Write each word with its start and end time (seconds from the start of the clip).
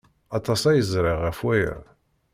Aṭas 0.37 0.61
ay 0.69 0.79
ẓriɣ 0.91 1.17
ɣef 1.21 1.39
waya. 1.45 1.75